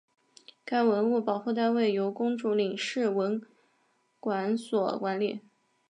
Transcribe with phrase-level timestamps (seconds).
[0.65, 3.39] 该文物保护单位由公主岭市文
[4.19, 5.41] 管所管理。